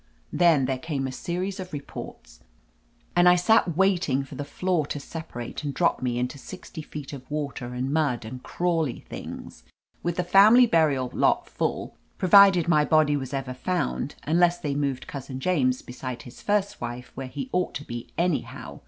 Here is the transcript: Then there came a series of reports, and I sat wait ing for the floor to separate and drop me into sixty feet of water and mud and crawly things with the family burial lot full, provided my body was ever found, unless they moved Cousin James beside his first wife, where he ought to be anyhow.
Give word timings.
Then 0.33 0.65
there 0.65 0.79
came 0.79 1.05
a 1.05 1.11
series 1.11 1.59
of 1.59 1.71
reports, 1.73 2.39
and 3.15 3.29
I 3.29 3.35
sat 3.35 3.77
wait 3.77 4.09
ing 4.09 4.23
for 4.23 4.33
the 4.33 4.43
floor 4.43 4.87
to 4.87 4.99
separate 4.99 5.63
and 5.63 5.75
drop 5.75 6.01
me 6.01 6.17
into 6.17 6.39
sixty 6.39 6.81
feet 6.81 7.13
of 7.13 7.29
water 7.29 7.75
and 7.75 7.93
mud 7.93 8.25
and 8.25 8.41
crawly 8.41 9.01
things 9.01 9.61
with 10.01 10.15
the 10.15 10.23
family 10.23 10.65
burial 10.65 11.11
lot 11.13 11.47
full, 11.47 11.95
provided 12.17 12.67
my 12.67 12.83
body 12.83 13.15
was 13.15 13.31
ever 13.31 13.53
found, 13.53 14.15
unless 14.23 14.57
they 14.57 14.73
moved 14.73 15.05
Cousin 15.05 15.39
James 15.39 15.83
beside 15.83 16.23
his 16.23 16.41
first 16.41 16.81
wife, 16.81 17.11
where 17.13 17.27
he 17.27 17.47
ought 17.53 17.75
to 17.75 17.85
be 17.85 18.09
anyhow. 18.17 18.79